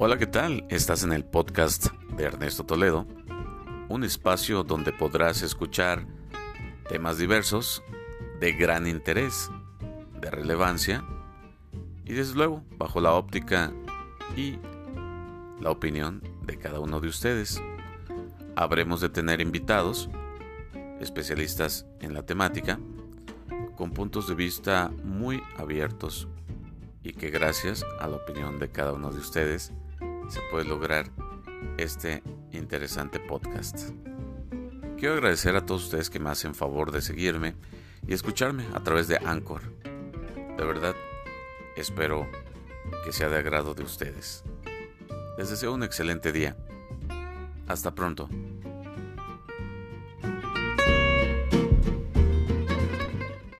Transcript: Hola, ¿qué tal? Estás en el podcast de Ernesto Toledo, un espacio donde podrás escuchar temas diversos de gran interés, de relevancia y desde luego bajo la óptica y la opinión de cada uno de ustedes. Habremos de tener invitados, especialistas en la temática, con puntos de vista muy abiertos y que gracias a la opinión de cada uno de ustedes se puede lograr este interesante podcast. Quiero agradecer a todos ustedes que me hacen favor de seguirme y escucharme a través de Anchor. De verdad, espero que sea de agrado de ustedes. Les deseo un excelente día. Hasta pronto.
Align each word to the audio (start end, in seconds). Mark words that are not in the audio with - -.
Hola, 0.00 0.16
¿qué 0.16 0.28
tal? 0.28 0.64
Estás 0.68 1.02
en 1.02 1.12
el 1.12 1.24
podcast 1.24 1.88
de 2.16 2.22
Ernesto 2.22 2.62
Toledo, 2.62 3.04
un 3.88 4.04
espacio 4.04 4.62
donde 4.62 4.92
podrás 4.92 5.42
escuchar 5.42 6.06
temas 6.88 7.18
diversos 7.18 7.82
de 8.38 8.52
gran 8.52 8.86
interés, 8.86 9.50
de 10.20 10.30
relevancia 10.30 11.04
y 12.04 12.12
desde 12.12 12.36
luego 12.36 12.62
bajo 12.76 13.00
la 13.00 13.12
óptica 13.14 13.72
y 14.36 14.60
la 15.60 15.72
opinión 15.72 16.22
de 16.46 16.56
cada 16.58 16.78
uno 16.78 17.00
de 17.00 17.08
ustedes. 17.08 17.60
Habremos 18.54 19.00
de 19.00 19.08
tener 19.08 19.40
invitados, 19.40 20.08
especialistas 21.00 21.86
en 21.98 22.14
la 22.14 22.22
temática, 22.22 22.78
con 23.76 23.90
puntos 23.90 24.28
de 24.28 24.36
vista 24.36 24.92
muy 25.02 25.42
abiertos 25.56 26.28
y 27.02 27.14
que 27.14 27.30
gracias 27.30 27.84
a 27.98 28.06
la 28.06 28.18
opinión 28.18 28.60
de 28.60 28.70
cada 28.70 28.92
uno 28.92 29.10
de 29.10 29.18
ustedes 29.18 29.72
se 30.28 30.40
puede 30.50 30.64
lograr 30.64 31.10
este 31.76 32.22
interesante 32.52 33.18
podcast. 33.20 33.90
Quiero 34.96 35.14
agradecer 35.14 35.56
a 35.56 35.64
todos 35.64 35.84
ustedes 35.84 36.10
que 36.10 36.18
me 36.18 36.30
hacen 36.30 36.54
favor 36.54 36.90
de 36.92 37.00
seguirme 37.00 37.54
y 38.06 38.14
escucharme 38.14 38.66
a 38.74 38.80
través 38.80 39.08
de 39.08 39.18
Anchor. 39.18 39.62
De 40.56 40.64
verdad, 40.64 40.94
espero 41.76 42.28
que 43.04 43.12
sea 43.12 43.28
de 43.28 43.38
agrado 43.38 43.74
de 43.74 43.84
ustedes. 43.84 44.44
Les 45.36 45.50
deseo 45.50 45.72
un 45.74 45.84
excelente 45.84 46.32
día. 46.32 46.56
Hasta 47.68 47.94
pronto. 47.94 48.28